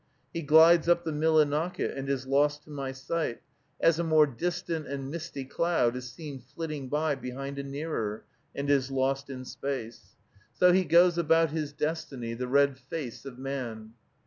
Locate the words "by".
6.89-7.13